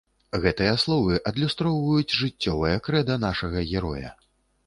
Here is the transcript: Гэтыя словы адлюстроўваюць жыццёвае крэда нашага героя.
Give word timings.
Гэтыя 0.43 0.77
словы 0.83 1.17
адлюстроўваюць 1.31 2.15
жыццёвае 2.21 2.73
крэда 2.87 3.19
нашага 3.27 3.63
героя. 3.75 4.09